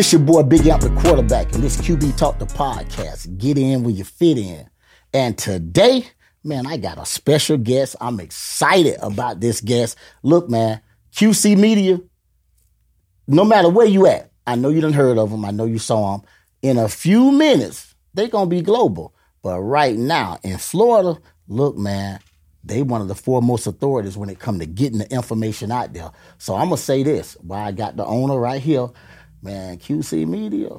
[0.00, 3.36] This your boy Big Amp the quarterback, and this QB Talk the podcast.
[3.36, 4.66] Get in where you fit in.
[5.12, 6.06] And today,
[6.42, 7.96] man, I got a special guest.
[8.00, 9.98] I'm excited about this guest.
[10.22, 10.80] Look, man,
[11.14, 12.00] QC Media.
[13.28, 15.44] No matter where you at, I know you done heard of them.
[15.44, 16.26] I know you saw them.
[16.62, 19.14] In a few minutes, they gonna be global.
[19.42, 22.20] But right now in Florida, look, man,
[22.64, 26.10] they one of the foremost authorities when it come to getting the information out there.
[26.38, 28.88] So I'm gonna say this: why I got the owner right here,
[29.42, 30.70] man, QC Media.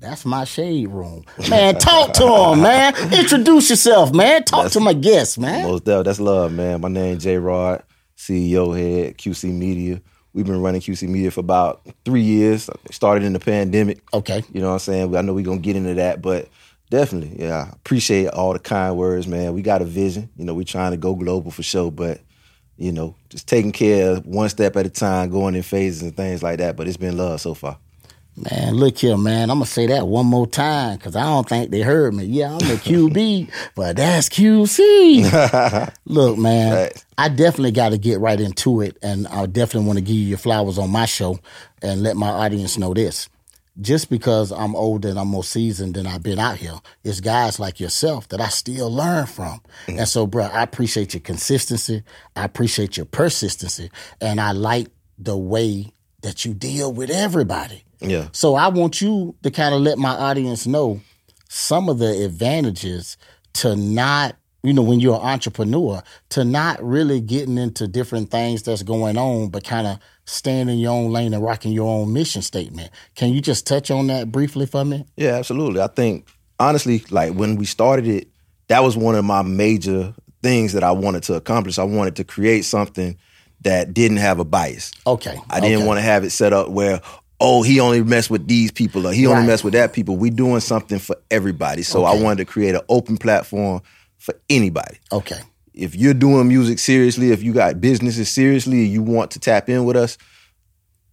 [0.00, 1.76] That's my shade room, man.
[1.78, 2.92] Talk to him, man.
[3.12, 4.42] Introduce yourself, man.
[4.42, 5.62] Talk That's- to my guests, man.
[5.68, 6.04] Most definitely.
[6.04, 6.80] That's love, man.
[6.80, 7.84] My name J Rod,
[8.16, 10.00] CEO head, QC Media.
[10.32, 12.68] We've been running QC Media for about three years.
[12.90, 14.02] Started in the pandemic.
[14.12, 15.14] Okay, You know what I'm saying?
[15.16, 16.48] I know we're gonna get into that, but
[16.90, 17.70] definitely, yeah.
[17.70, 19.52] Appreciate all the kind words, man.
[19.52, 20.30] We got a vision.
[20.36, 22.18] You know, we're trying to go global for sure, but
[22.76, 26.16] you know, just taking care of one step at a time, going in phases and
[26.16, 26.74] things like that.
[26.76, 27.78] But it's been love so far.
[28.36, 28.74] Man.
[28.74, 29.50] Look here, man.
[29.50, 32.24] I'm gonna say that one more time because I don't think they heard me.
[32.24, 35.92] Yeah, I'm a QB, but that's QC.
[36.06, 37.04] Look, man, Right.
[37.18, 40.26] I definitely got to get right into it, and I definitely want to give you
[40.26, 41.38] your flowers on my show
[41.82, 43.28] and let my audience know this.
[43.80, 46.74] Just because I'm older and I'm more seasoned than I've been out here,
[47.04, 49.62] it's guys like yourself that I still learn from.
[49.86, 50.00] Mm.
[50.00, 52.02] And so, bro, I appreciate your consistency.
[52.36, 57.84] I appreciate your persistency, and I like the way that you deal with everybody.
[58.02, 58.28] Yeah.
[58.32, 61.00] So I want you to kind of let my audience know
[61.48, 63.16] some of the advantages
[63.54, 68.62] to not, you know, when you're an entrepreneur, to not really getting into different things
[68.62, 72.12] that's going on, but kind of staying in your own lane and rocking your own
[72.12, 72.90] mission statement.
[73.14, 75.04] Can you just touch on that briefly for me?
[75.16, 75.80] Yeah, absolutely.
[75.80, 78.28] I think honestly, like when we started it,
[78.68, 81.78] that was one of my major things that I wanted to accomplish.
[81.78, 83.16] I wanted to create something
[83.62, 84.92] that didn't have a bias.
[85.06, 85.38] Okay.
[85.50, 85.86] I didn't okay.
[85.86, 87.00] want to have it set up where,
[87.44, 89.46] oh, he only mess with these people or he only Right.
[89.48, 90.16] mess with that people.
[90.16, 91.82] We doing something for everybody.
[91.82, 93.82] So I wanted to create an open platform
[94.18, 94.98] for anybody.
[95.10, 95.40] Okay.
[95.74, 99.84] If you're doing music seriously, if you got businesses seriously, you want to tap in
[99.84, 100.18] with us,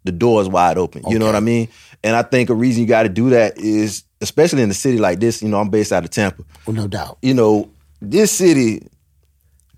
[0.03, 1.01] the door is wide open.
[1.07, 1.67] You know what I mean?
[2.03, 4.99] And I think a reason you got to do that is, especially in a city
[4.99, 6.43] like this, you know, I'm based out of Tampa.
[6.67, 7.17] Well, no doubt.
[7.23, 8.87] You know, this city,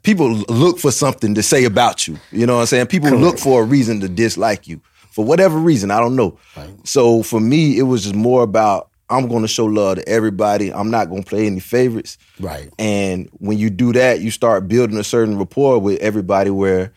[0.03, 2.17] people look for something to say about you.
[2.31, 2.87] You know what I'm saying?
[2.87, 5.91] People look for a reason to dislike you for whatever reason.
[5.91, 6.37] I don't know.
[6.83, 10.73] So for me, it was just more about I'm going to show love to everybody.
[10.73, 12.17] I'm not going to play any favorites.
[12.39, 12.69] Right.
[12.79, 16.93] And when you do that, you start building a certain rapport with everybody where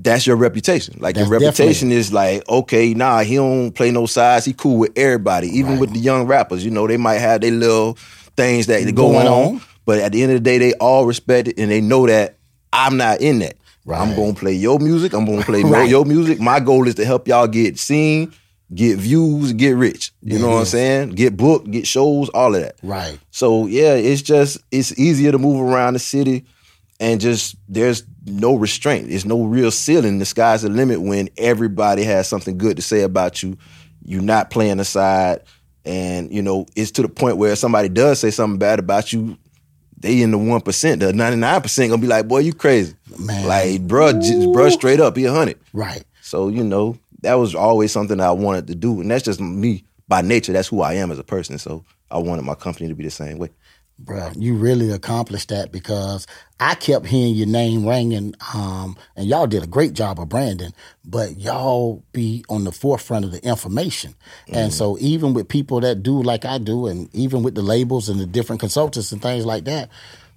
[0.00, 0.96] that's your reputation.
[1.00, 4.44] Like That's your reputation is like, okay, nah, he don't play no sides.
[4.46, 6.64] He cool with everybody, even with the young rappers.
[6.64, 7.94] You know, they might have their little
[8.36, 9.54] things that going, Going on.
[9.56, 9.60] on.
[9.84, 12.36] but at the end of the day, they all respect it and they know that
[12.72, 13.56] I'm not in that.
[13.88, 14.00] Right.
[14.00, 15.14] I'm gonna play your music.
[15.14, 15.88] I'm gonna play Right.
[15.88, 16.38] your music.
[16.40, 18.34] My goal is to help y'all get seen,
[18.74, 20.12] get views, get rich.
[20.20, 21.10] You There know what I'm saying?
[21.10, 22.76] Get booked, get shows, all of that.
[22.82, 23.18] Right.
[23.30, 26.44] So yeah, it's just it's easier to move around the city
[27.00, 29.08] and just there's no restraint.
[29.08, 30.18] There's no real ceiling.
[30.18, 33.56] The sky's the limit when everybody has something good to say about you.
[34.04, 35.44] You're not playing aside.
[35.86, 39.12] And, you know, it's to the point where if somebody does say something bad about
[39.14, 39.38] you,
[40.00, 41.00] they in the one percent.
[41.00, 42.94] The ninety nine percent gonna be like, boy, you crazy.
[43.18, 43.46] Man.
[43.46, 45.58] Like, bruh, just bruh straight up, be a hundred.
[45.72, 46.04] Right.
[46.22, 49.00] So, you know, that was always something I wanted to do.
[49.00, 50.52] And that's just me by nature.
[50.52, 51.58] That's who I am as a person.
[51.58, 53.50] So I wanted my company to be the same way.
[54.02, 56.26] Bruh, you really accomplished that because
[56.60, 60.72] I kept hearing your name ringing, um, and y'all did a great job of branding,
[61.04, 64.14] but y'all be on the forefront of the information.
[64.52, 68.08] And so even with people that do like I do, and even with the labels
[68.08, 69.90] and the different consultants and things like that,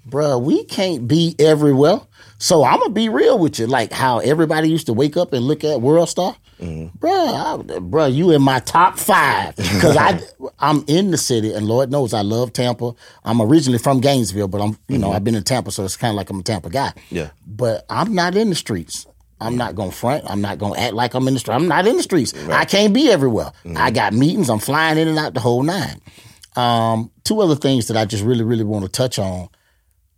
[0.09, 2.01] bruh, we can't be everywhere.
[2.39, 5.45] So I'm gonna be real with you, like how everybody used to wake up and
[5.45, 6.35] look at World Star.
[6.61, 10.19] Bruh, I, bruh, you in my top five because I
[10.59, 12.93] I'm in the city, and Lord knows I love Tampa.
[13.25, 16.11] I'm originally from Gainesville, but I'm you know I've been in Tampa, so it's kind
[16.11, 16.93] of like I'm a Tampa guy.
[17.09, 17.31] Yeah.
[17.47, 19.07] but I'm not in the streets.
[19.39, 20.23] I'm not gonna front.
[20.29, 21.55] I'm not gonna act like I'm in the street.
[21.55, 22.31] I'm not in the streets.
[22.47, 23.51] I can't be everywhere.
[23.75, 24.49] I got meetings.
[24.51, 25.99] I'm flying in and out the whole nine.
[26.55, 29.49] Um, two other things that I just really, really want to touch on.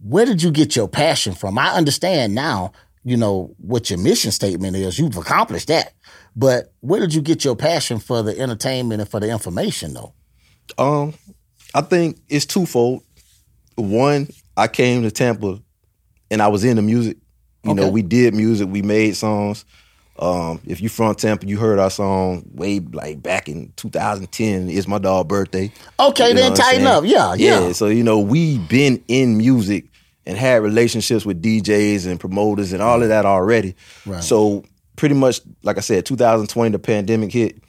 [0.01, 1.57] Where did you get your passion from?
[1.57, 2.74] I understand now,
[3.06, 5.00] you know, what your mission statement is.
[5.00, 5.94] You've accomplished that.
[6.36, 10.14] But where did you get your passion for the entertainment and for the information though?
[10.78, 11.14] Um,
[11.74, 13.04] I think it's twofold.
[13.76, 15.60] One, I came to Tampa
[16.32, 17.18] and I was into music.
[17.64, 19.64] You know, we did music, we made songs.
[20.20, 24.70] Um, if you from Tampa, you heard our song way like back in 2010.
[24.70, 25.72] It's my dog birthday.
[26.00, 27.04] Okay, You know then tighten up.
[27.06, 27.72] Yeah, yeah.
[27.72, 29.86] So you know, we been in music
[30.26, 33.76] and had relationships with DJs and promoters and all of that already.
[34.06, 34.24] Right.
[34.24, 34.64] So
[34.95, 37.62] pretty much, like I said, 2020, the pandemic hit.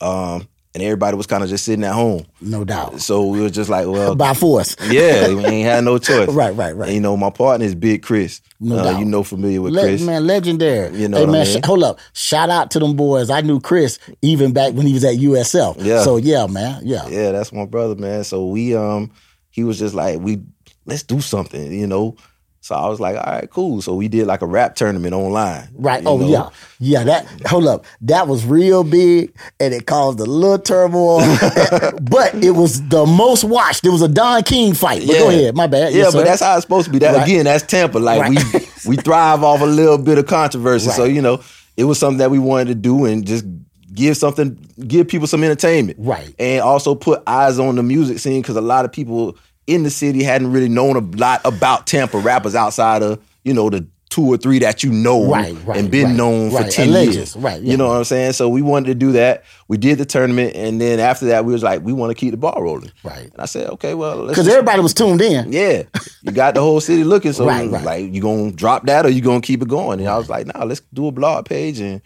[0.00, 2.26] Um, and everybody was kind of just sitting at home.
[2.40, 3.00] No doubt.
[3.00, 4.74] So we was just like, well, By force.
[4.90, 6.28] yeah, we ain't had no choice.
[6.28, 6.86] Right, right, right.
[6.88, 8.40] And, you know, my partner is Big Chris.
[8.58, 8.98] No Uh, doubt.
[8.98, 10.02] You know, familiar with Le- Chris.
[10.02, 10.96] man, legendary.
[10.98, 11.62] You know hey, what I mean?
[11.62, 12.00] sh- hold up.
[12.12, 13.30] Shout out to them boys.
[13.30, 15.76] I knew Chris even back when he was at USF.
[15.78, 16.02] Yeah.
[16.02, 16.80] So yeah, man.
[16.84, 17.06] Yeah.
[17.06, 18.24] Yeah, that's my brother, man.
[18.24, 19.12] So we um
[19.50, 20.42] he was just like, we
[20.86, 22.16] let's do something, you know.
[22.64, 23.82] So I was like, all right, cool.
[23.82, 25.68] So we did like a rap tournament online.
[25.74, 26.02] Right.
[26.06, 26.26] Oh know?
[26.26, 26.48] yeah.
[26.80, 27.04] Yeah.
[27.04, 27.84] That hold up.
[28.00, 31.18] That was real big, and it caused a little turmoil.
[32.00, 33.84] but it was the most watched.
[33.84, 35.02] It was a Don King fight.
[35.06, 35.54] But go ahead.
[35.54, 35.92] My bad.
[35.92, 37.00] Yeah, Yes, but that's how it's supposed to be.
[37.00, 37.28] That Right.
[37.28, 37.98] again, that's Tampa.
[37.98, 38.30] Like Right.
[38.54, 40.88] we we thrive off a little bit of controversy.
[40.88, 41.42] So you know,
[41.76, 43.44] it was something that we wanted to do and just
[43.92, 44.56] give something,
[44.88, 46.34] give people some entertainment, Right.
[46.38, 49.90] And also put eyes on the music scene because a lot of people in the
[49.90, 54.22] city hadn't really known a lot about Tampa rappers outside of you know the two
[54.32, 57.36] or three that you know Right, right, and been right, known for ten Legends, years,
[57.36, 57.72] right, yeah.
[57.72, 58.34] You know what I'm saying?
[58.34, 59.42] So we wanted to do that.
[59.66, 62.30] We did the tournament, and then after that, we was like, we want to keep
[62.30, 63.24] the ball rolling, Right.
[63.24, 65.52] And I said, okay, well, because everybody was tuned in.
[65.52, 65.82] yeah,
[66.22, 67.32] you got the whole city looking.
[67.32, 69.98] So like, you gonna drop that or you gonna keep it going?
[69.98, 72.00] And I was like, nah, let's do a blog page and.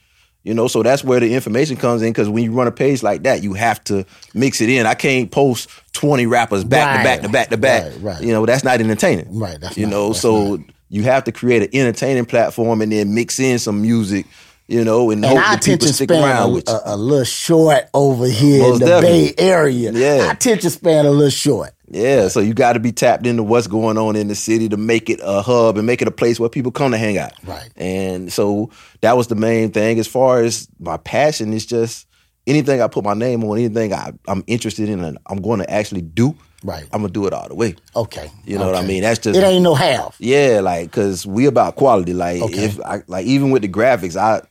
[0.49, 3.03] You know, so that's where the information comes in because when you run a page
[3.03, 4.87] like that, you have to mix it in.
[4.87, 7.85] I can't post twenty rappers back to back to back to back.
[7.85, 8.23] Right, right.
[8.23, 9.39] You know, that's not entertaining.
[9.39, 12.91] Right, that's you not- know, that's so you have to create an entertaining platform and
[12.91, 14.25] then mix in some music.
[14.69, 16.75] You know, and, And hope that people stick around a, with you.
[16.75, 19.33] a, a little short over here Most in the definitely.
[19.33, 19.93] Bay Area.
[19.93, 20.27] Yeah.
[20.27, 21.71] Our attention span a little short.
[21.91, 24.77] Yeah, so you got to be tapped into what's going on in the city to
[24.77, 27.33] make it a hub and make it a place where people come to hang out.
[27.45, 27.71] Right.
[27.77, 28.71] And so
[29.01, 29.99] that was the main thing.
[29.99, 32.07] As far as my passion, it's just
[32.47, 35.71] anything I put my name on, anything I, I'm interested in, and I'm going to
[35.71, 36.37] actually do.
[36.65, 36.83] Right.
[36.93, 37.77] I'm gonna do it all the way.
[37.95, 38.29] Okay.
[38.45, 39.03] You know what I mean?
[39.03, 40.17] That's just It ain't no half.
[40.19, 42.13] yeah, like because we about quality.
[42.15, 42.65] Like Okay.
[42.65, 44.43] if I like even with the graphics, I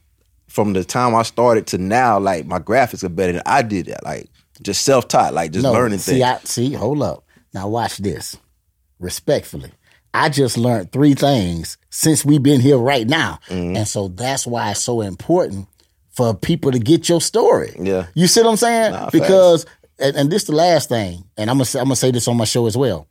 [0.48, 3.88] from the time I started to now, like my graphics are better than I did
[3.88, 4.06] that.
[4.06, 4.30] Like
[4.62, 6.24] just self taught, like just No, learning see, things.
[6.24, 7.26] I, see, hold up.
[7.58, 8.38] Now watch this.
[9.00, 9.72] Respectfully,
[10.14, 13.78] I just learned three things since we've been here right now, Mm-hmm.
[13.78, 15.68] and so that's why it's so important
[16.12, 17.76] for people to get your story.
[17.80, 18.06] Yeah.
[18.14, 18.92] you see what I'm saying?
[18.92, 19.66] Nah, because
[19.98, 22.38] and, and this the last thing, and I'm gonna say, I'm gonna say this on
[22.38, 23.08] my show as well.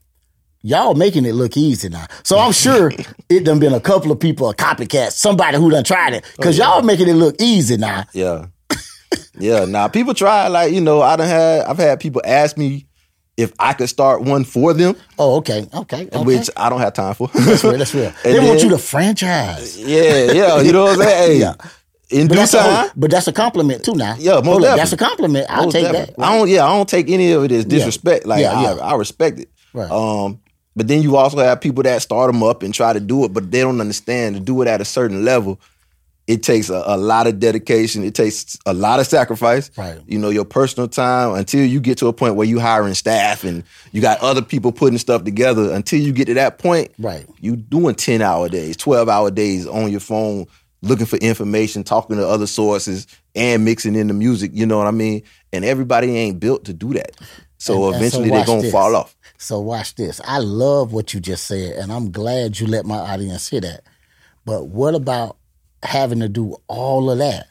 [0.63, 2.93] Y'all making it look easy now, so I'm sure
[3.29, 6.33] it done been a couple of people, a copycat, somebody who done tried it, Oh,
[6.37, 8.05] because y'all making it look easy now.
[8.13, 8.47] Yeah.
[9.39, 9.65] yeah.
[9.65, 12.87] Now people try like, you know, I done had I've had people ask me
[13.37, 16.23] if I could start one for them, Oh, okay, okay, okay.
[16.25, 17.29] which I don't have time for.
[17.29, 17.77] that's real.
[17.79, 18.13] That's real.
[18.25, 19.79] They want you to franchise.
[19.79, 20.61] yeah, yeah.
[20.61, 21.31] You know what I'm saying?
[21.33, 21.55] Hey, Yeah.
[22.11, 23.95] in But due that's, a, but that's a compliment too.
[23.95, 25.47] Now, Yeah, most up, that's a compliment.
[25.51, 26.15] I'll most take definitely.
[26.17, 26.25] that.
[26.25, 28.27] I don't yeah, I don't take any of it as disrespect.
[28.27, 28.93] Like Yeah, I.
[28.93, 29.49] I respect it.
[29.75, 29.91] Right.
[29.91, 30.41] Um
[30.75, 33.33] but then you also have people that start them up and try to do it,
[33.33, 35.59] but they don't understand to do it at a certain level.
[36.27, 38.03] It takes a, a lot of dedication.
[38.03, 39.71] It takes a lot of sacrifice.
[39.79, 40.01] Right.
[40.07, 43.45] You know, your personal time until you get to a point where you hiring staff
[43.45, 43.63] and
[43.93, 45.73] you got other people putting stuff together.
[45.73, 47.27] Until you get to that point, Right.
[47.41, 50.47] you doing 10 hour days, 12 hour days on your phone,
[50.83, 53.07] looking for information, talking to other sources,
[53.37, 54.51] and mixing in the music.
[54.53, 55.23] You know what I mean?
[55.53, 57.13] And everybody ain't built to do that.
[57.59, 58.73] So And- and so eventually they're gonna this.
[58.73, 59.17] fall off.
[59.39, 60.21] So watch this.
[60.25, 63.83] I love what you just said, and I'm glad you let my audience hear that.
[64.45, 65.37] But what about
[65.87, 67.47] having to do all of that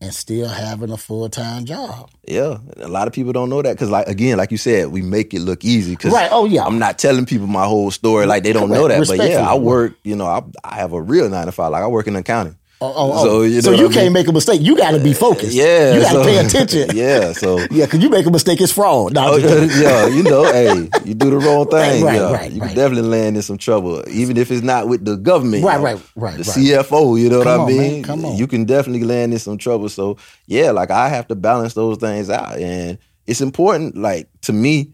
[0.00, 2.10] and still having a full time job?
[2.26, 5.02] Yeah, a lot of people don't know that because, like again, like you said, we
[5.02, 5.96] make it look easy.
[5.96, 6.28] Cause Right.
[6.30, 6.64] Oh, yeah.
[6.64, 9.06] I'm not telling people my whole story like they don't know that.
[9.06, 9.94] But yeah, I work.
[10.04, 11.72] You know, I, I have a real nine to five.
[11.72, 12.57] Like I work in accounting.
[12.80, 13.24] Oh, oh, oh.
[13.24, 14.12] So, you know so you can't mean?
[14.12, 14.60] make a mistake.
[14.62, 15.52] You got to be focused.
[15.52, 16.96] Yeah, you got to so- pay attention.
[16.96, 19.14] yeah, so yeah, because you make a mistake, it's fraud.
[19.14, 19.82] No, Oh, I'm just kidding.
[19.82, 22.76] yeah, you know, hey, you do the wrong thing, Right, yeah, right, you right.
[22.76, 26.36] definitely land in some trouble, even if it's not with the government, Right, right, right,
[26.36, 26.86] The right.
[26.86, 27.92] CFO, you know Come what I mean?
[27.94, 28.36] man, come on.
[28.36, 29.88] You can definitely land in some trouble.
[29.88, 30.16] So
[30.46, 33.96] yeah, like I have to balance those things out, and it's important.
[33.96, 34.92] Like to me,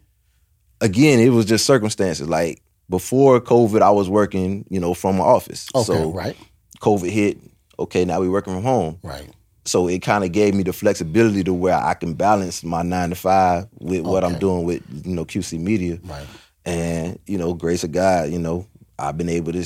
[0.80, 2.28] again, it was just circumstances.
[2.30, 5.68] Like before COVID, I was working, you know, from my office.
[5.74, 6.36] Okay, so right,
[6.80, 7.38] COVID hit.
[7.78, 9.28] Okay, now we working from home right.
[9.64, 13.10] so it kind of gave me the flexibility to where I can balance my nine
[13.10, 16.26] to five with what I'm doing with you know QC Media, Right.
[16.64, 18.66] and you know grace of God, you know
[18.98, 19.64] I've been able to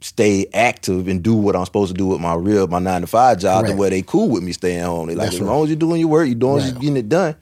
[0.00, 3.06] stay active and do what I'm supposed to do with my real my nine to
[3.06, 3.78] five job, to Correct.
[3.78, 5.06] where they cool with me staying home.
[5.08, 5.50] They like That's as right.
[5.50, 6.64] long as you're doing your work, you're doing, Right.
[6.72, 7.36] you're getting it done.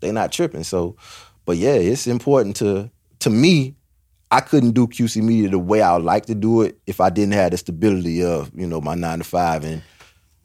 [0.00, 0.64] They not tripping.
[0.64, 0.96] So,
[1.44, 2.90] but yeah, it's important to
[3.20, 3.74] to me.
[4.30, 7.10] I couldn't do QC Media the way I would like to do it if I
[7.10, 9.82] didn't have the stability of you know my nine to five and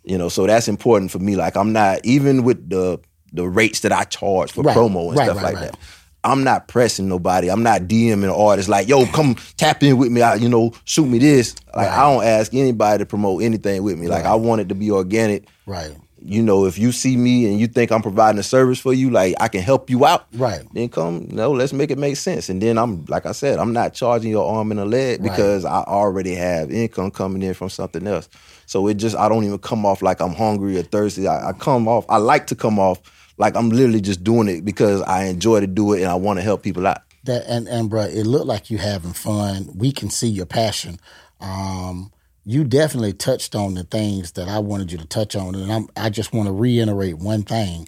[0.06, 1.36] you know, so that's important for me.
[1.36, 3.00] Like I'm not even with the
[3.34, 5.78] the rates that I charge for Right, promo and right, stuff right, like that.
[6.24, 7.52] I'm not pressing nobody.
[7.52, 10.22] I'm not DMing artists like, yo, come tap in with me.
[10.24, 11.56] I, you know, shoot me this.
[11.76, 14.08] Like I don't ask anybody to promote anything with me.
[14.08, 15.48] Like I want it to be organic.
[15.66, 15.96] Right.
[16.28, 19.10] You know, if you see me and you think I'm providing a service for you,
[19.10, 20.62] like I can help you out, Right.
[20.74, 22.50] Then come, no, let's make it make sense.
[22.50, 25.30] And then I'm, like I said, I'm not charging your arm and a leg Right.
[25.32, 28.28] because I already have income coming in from something else.
[28.66, 31.28] So it just, I don't even come off like I'm hungry or thirsty.
[31.28, 33.00] I, I come off, I like to come off
[33.38, 36.40] like I'm literally just doing it because I enjoy to do it and I want
[36.40, 37.02] to help people out.
[37.26, 39.70] That and and bro, it looked like you having fun.
[39.76, 41.00] We can see your passion.
[41.42, 42.12] Um,
[42.46, 45.88] you definitely touched on the things that I wanted you to touch on, and I'm,
[45.98, 47.88] I just want to reiterate one thing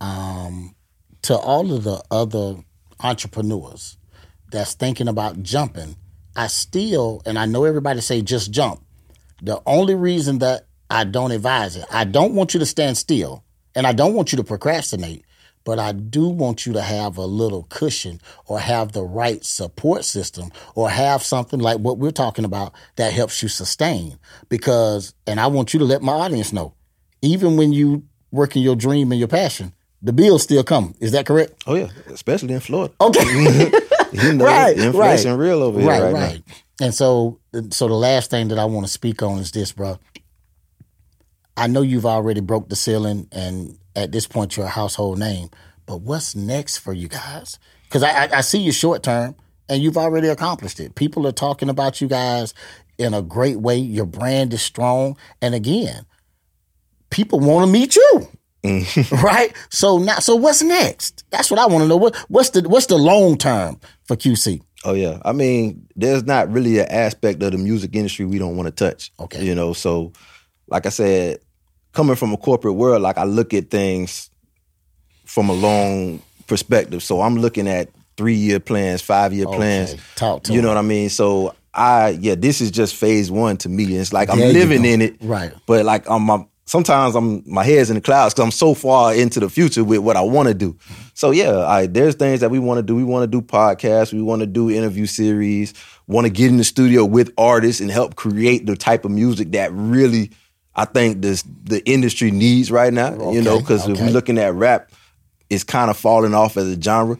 [0.00, 0.74] um,
[1.22, 2.56] to all of the other
[3.00, 3.96] entrepreneurs
[4.50, 5.96] that's thinking about jumping.
[6.34, 8.84] I still, and I know everybody say just jump.
[9.40, 13.44] The only reason that I don't advise it, I don't want you to stand still,
[13.74, 15.24] and I don't want you to procrastinate
[15.64, 20.04] but I do want you to have a little cushion or have the right support
[20.04, 24.18] system or have something like what we're talking about that helps you sustain.
[24.48, 26.74] Because, and I want you to let my audience know,
[27.20, 30.94] even when you work in your dream and your passion, the bills still come.
[30.98, 31.62] Is that correct?
[31.66, 32.92] Oh yeah, especially in Florida.
[33.00, 33.70] Okay.
[34.12, 35.38] You know, right, inflation right.
[35.38, 36.42] real over here right, right, right.
[36.82, 37.40] And so,
[37.70, 39.98] so the last thing that I want to speak on is this, bro.
[41.56, 45.50] I know you've already broke the ceiling, and at this point, you're a household name.
[45.86, 47.58] But what's next for you guys?
[47.84, 49.34] Because I, I, I see you short term,
[49.68, 50.94] and you've already accomplished it.
[50.94, 52.54] People are talking about you guys
[52.98, 53.76] in a great way.
[53.76, 56.06] Your brand is strong, and again,
[57.10, 58.28] people want to meet you.
[58.64, 59.22] Mm.
[59.22, 59.52] right.
[59.70, 61.24] So now, so what's next?
[61.30, 61.96] That's what I want to know.
[61.96, 64.60] What what's the what's the long term for QC?
[64.84, 68.56] Oh yeah, I mean, there's not really an aspect of the music industry we don't
[68.56, 69.12] want to touch.
[69.18, 69.44] Okay.
[69.44, 70.12] you know, so
[70.68, 71.40] like I said,
[71.92, 74.30] coming from a corporate world, like I look at things
[75.24, 77.02] from a long perspective.
[77.02, 79.96] So I'm looking at three year plans, five year plans.
[80.16, 81.08] Talk to you know what I mean?
[81.08, 83.96] So I yeah, this is just phase one to me.
[83.96, 85.52] It's like I'm There living in it, Right.
[85.66, 89.14] But like I'm, I'm sometimes I'm my head's in the clouds because I'm so far
[89.14, 90.76] into the future with what I want to do.
[91.14, 92.94] So yeah, I, there's things that we want to do.
[92.94, 94.12] We want to do podcasts.
[94.12, 95.74] We want to do interview series.
[96.06, 99.52] Want to get in the studio with artists and help create the type of music
[99.52, 100.30] that really
[100.74, 103.30] I think this the industry needs right now.
[103.32, 104.90] you know, Okay, because if we're looking at rap,
[105.50, 107.18] it's kind of falling off as a genre.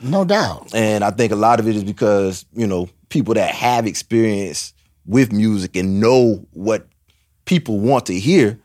[0.00, 0.70] No doubt.
[0.74, 4.72] And I think a lot of it is because, you know, people that have experience
[5.04, 6.86] with music and know what
[7.44, 8.58] people want to hear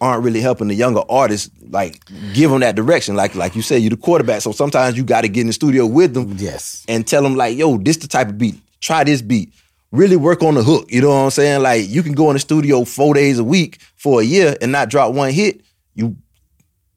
[0.00, 2.00] aren't really helping the younger artists like
[2.32, 3.14] give them that direction.
[3.14, 4.40] Like like you said, you're the quarterback.
[4.40, 6.84] So sometimes you got to get in the studio with them Yes.
[6.88, 8.56] and tell them like, yo, this the type of beat.
[8.80, 9.52] Try this beat.
[9.92, 10.86] Really work on the hook.
[10.90, 11.62] You know what I'm saying?
[11.62, 14.72] Like you can go in the studio four days a week for a year and
[14.72, 15.60] not drop one hit.
[15.94, 16.16] You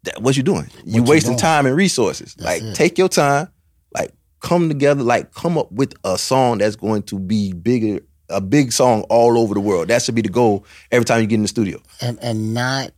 [0.03, 0.69] that, what you doing?
[0.85, 1.39] You you wasting doing?
[1.39, 2.35] time and resources.
[2.39, 2.75] like it.
[2.75, 3.49] take your time,
[3.93, 7.99] like come together, like come up with a song that's going to be bigger,
[8.29, 9.89] a big song all over the world.
[9.89, 11.81] That should be the goal every time you get in the studio.
[12.01, 12.91] and and not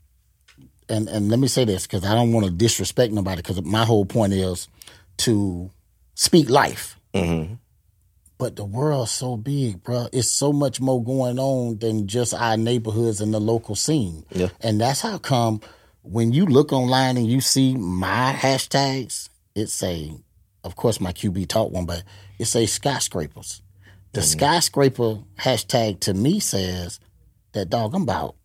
[0.90, 3.84] and and let me say this because I don't want to disrespect nobody because my
[3.84, 4.68] whole point is
[5.18, 5.72] to
[6.16, 7.00] speak life.
[7.14, 7.56] Mm-hmm.
[8.38, 10.08] But the world's so big, bro.
[10.14, 14.26] It's so much more going on than just our neighborhoods and the local scene.
[14.32, 14.50] Yeah.
[14.62, 15.62] And that's how come
[16.04, 20.12] when you look online and you see my hashtags, it say,
[20.64, 22.04] of course, my QB talk one, but
[22.40, 23.62] it say skyscrapers.
[24.14, 24.40] The mm-hmm.
[24.40, 27.00] skyscraper hashtag to me says
[27.54, 28.36] that dog, I'm about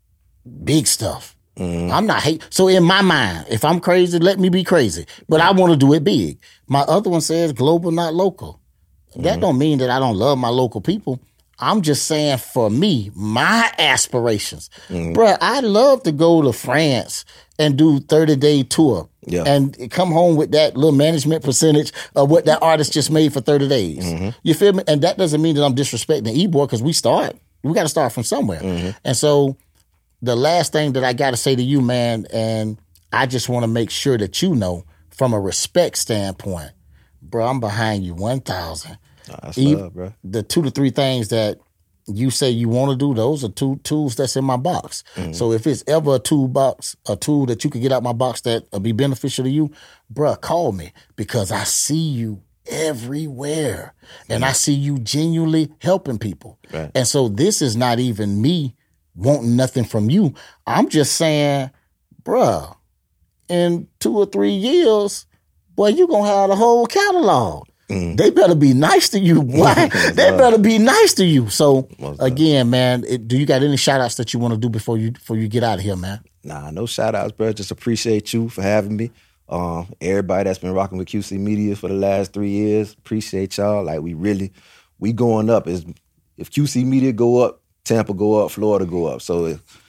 [0.65, 1.37] big stuff.
[1.57, 1.93] Mm-hmm.
[1.93, 2.47] I'm not hate.
[2.51, 5.07] So in my mind, if I'm crazy, let me be crazy.
[5.29, 6.41] But I want to do it big.
[6.67, 8.62] My other one says global, not local.
[9.17, 9.41] That mm-hmm.
[9.41, 11.21] don't mean that I don't love my local people.
[11.59, 14.69] I'm just saying for me, my aspirations.
[14.89, 15.13] Mm-hmm.
[15.13, 17.25] Bruh, I love to go to France
[17.59, 19.09] and do 30 day tour.
[19.25, 19.45] Yeah.
[19.47, 23.41] And come home with that little management percentage of what that artist just made for
[23.41, 24.05] 30 days.
[24.05, 24.31] Mm-hmm.
[24.43, 24.83] You feel me?
[24.89, 27.37] And that doesn't mean that I'm disrespecting Ybor because we start.
[27.63, 28.95] We got to start from somewhere.
[29.05, 29.57] And so
[30.21, 32.79] the last thing that I got to say to you, man, and
[33.13, 36.73] I just want to make sure that you know from a respect standpoint,
[37.33, 38.97] bro, I'm behind you 1,000.
[39.27, 40.13] That's E- love, bro.
[40.23, 41.59] The two to three things that
[42.07, 45.03] you say you want to do, those are two tools that's in my box.
[45.17, 45.33] Mm-hmm.
[45.33, 48.43] So if it's ever a toolbox, a tool that you could get out my box
[48.43, 49.71] that will be beneficial to you,
[50.13, 53.95] bruh, call me because I see you everywhere
[54.29, 56.59] and I see you genuinely helping people.
[56.73, 56.91] Right.
[56.95, 58.77] And so this is not even me
[59.15, 60.35] wanting nothing from you.
[60.67, 61.71] I'm just saying,
[62.23, 62.77] bruh,
[63.49, 65.27] in two or three years,
[65.75, 67.67] boy, you gonna have the whole catalog.
[67.89, 69.75] They better be nice to you, boy.
[70.15, 71.51] they better be nice to you.
[71.51, 71.89] So
[72.21, 74.97] again, man, it, do you got any shout outs that you want to do before
[74.97, 76.21] you before you get out of here, man?
[76.43, 77.53] Nah, no shout outs, bro.
[77.53, 79.11] Just appreciate you for having me.
[79.49, 83.85] Um, everybody that's been rocking with QC Media for the last three years, appreciate y'all.
[83.85, 84.53] Like we really,
[84.99, 85.69] we going up.
[85.69, 85.85] Is
[86.39, 89.21] if QC Media go up, Tampa go up, Florida go up.
[89.21, 89.82] So if,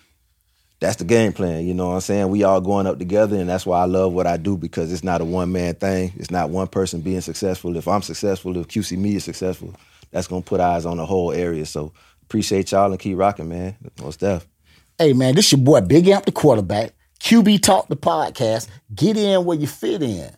[0.84, 1.66] that's the game plan.
[1.66, 2.28] You know what I'm saying?
[2.28, 5.04] We all going up together, and that's why I love what I do because it's
[5.04, 6.12] not a one man thing.
[6.18, 7.78] It's not one person being successful.
[7.78, 9.74] If I'm successful, if QC Media is successful,
[10.12, 11.66] that's gonna put eyes on the whole area.
[11.66, 13.78] So appreciate y'all and keep rocking, man.
[14.02, 14.46] Most def.
[15.00, 16.92] Hey man, this your boy Big Amp the quarterback.
[17.22, 18.68] QB Talk the podcast.
[18.94, 20.36] Get in where you fit in.